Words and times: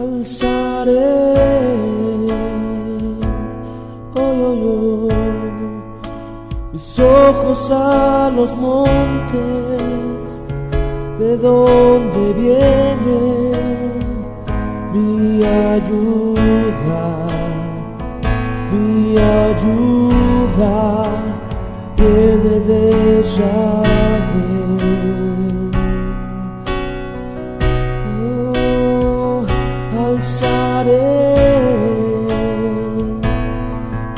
alzaré. 0.00 0.92
Oh, 4.18 4.40
oh, 4.64 5.08
mis 6.72 6.98
ojos 6.98 7.70
a 7.70 8.30
los 8.34 8.56
montes, 8.56 10.42
de 11.18 11.36
donde 11.38 12.32
viene 12.34 13.20
mi 14.92 15.44
ayuda, 15.44 17.04
mi 18.72 19.16
ayuda 19.16 20.76
viene 21.96 22.60
de 22.60 23.22
Yahweh. 23.22 23.75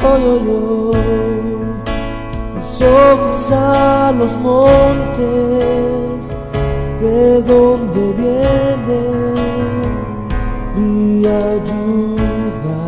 Hoy, 0.00 0.22
hoy, 0.22 0.48
hoy, 0.48 0.94
mis 2.54 2.82
ojos 2.82 3.50
a 3.50 4.12
los 4.16 4.36
montes, 4.36 5.26
de 7.00 7.42
donde 7.42 8.12
viene 8.12 9.02
mi 10.76 11.26
ayuda, 11.26 12.78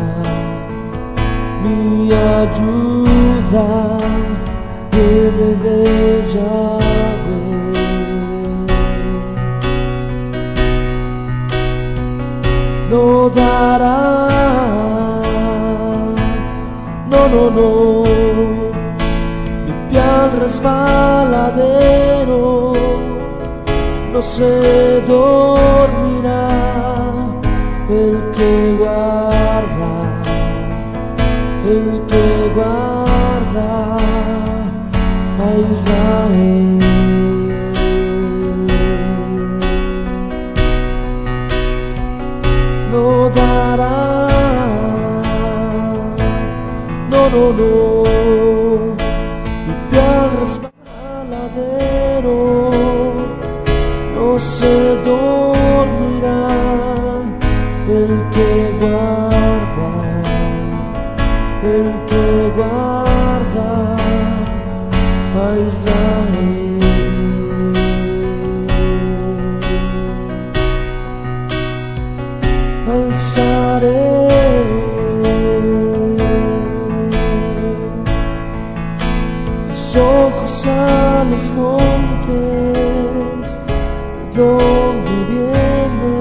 mi 1.63 2.13
ayuda 2.13 3.90
No, 17.21 17.27
no, 17.29 17.51
no, 17.51 18.03
mi 19.65 19.71
pie 19.87 19.99
al 20.01 20.31
resbaladero 20.39 21.61
no 24.11 24.21
se 24.23 25.01
dormirá 25.01 26.47
el 27.87 28.17
que 28.35 28.75
guarda, 28.79 29.93
el 31.63 32.01
que 32.09 32.51
guarda 32.55 33.69
a 35.37 35.47
Israel. 35.71 36.60
No, 47.21 47.29
no, 47.29 47.53
no, 47.53 47.69
mi 49.67 49.73
pie 49.89 50.01
al 50.01 50.29
resbaladero 50.39 51.51
no 54.15 54.39
se 54.39 54.73
dormirá 55.05 56.47
el 57.87 58.11
que 58.33 58.51
guarda, 58.81 59.91
el 61.61 61.87
que 62.09 62.25
guarda 62.57 63.69
a 65.35 65.47
Israel. 65.67 66.71
alzaré 72.87 74.10
a 80.67 81.23
los 81.29 81.51
montes, 81.53 82.39
de 84.35 84.41
donde 84.41 85.15
viene 85.29 86.19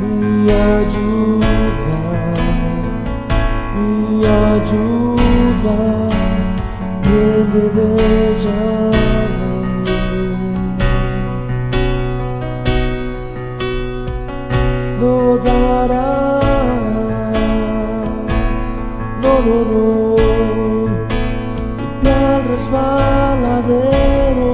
mi 0.00 0.50
ayuda, 0.50 2.00
mi 3.76 4.24
ayuda 4.24 5.78
viene 7.02 7.62
de 7.76 7.88
Yahweh. 8.44 8.82
no 15.02 15.36
dará. 15.38 16.40
No, 19.22 19.32
no, 19.46 19.56
no, 19.70 19.82
resbaladero. 22.52 24.52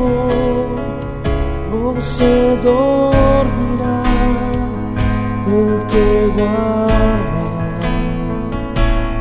No 1.70 2.00
se 2.00 2.56
dormirá 2.68 4.00
el 5.58 5.70
que 5.90 6.06
guarda, 6.36 7.46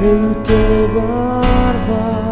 el 0.01 0.23
que 0.47 0.63
guarda 0.93 2.26